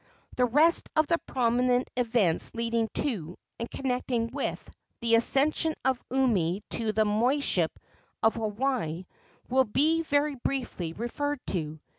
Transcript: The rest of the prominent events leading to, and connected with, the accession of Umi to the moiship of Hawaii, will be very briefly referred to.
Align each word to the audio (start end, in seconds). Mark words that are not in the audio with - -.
The 0.35 0.45
rest 0.45 0.89
of 0.95 1.05
the 1.05 1.19
prominent 1.27 1.87
events 1.95 2.55
leading 2.55 2.87
to, 2.95 3.37
and 3.59 3.69
connected 3.69 4.33
with, 4.33 4.67
the 4.99 5.13
accession 5.13 5.75
of 5.85 6.03
Umi 6.09 6.63
to 6.71 6.91
the 6.91 7.05
moiship 7.05 7.69
of 8.23 8.33
Hawaii, 8.33 9.05
will 9.47 9.65
be 9.65 10.01
very 10.01 10.33
briefly 10.33 10.93
referred 10.93 11.39
to. 11.51 11.79